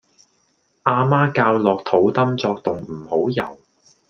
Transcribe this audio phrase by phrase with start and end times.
[0.81, 3.59] 阿媽教落肚 Dum 作動唔好游